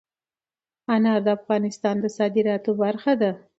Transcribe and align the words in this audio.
انار 0.93 1.19
د 1.25 1.27
افغانستان 1.37 1.95
د 2.03 2.05
صادراتو 2.17 2.71
برخه 2.81 3.13
ده. 3.21 3.31